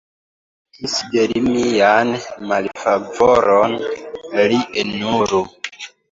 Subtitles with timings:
[0.75, 2.13] Mi demetis de li mian
[2.51, 3.75] malfavoron,
[4.53, 5.43] li eniru!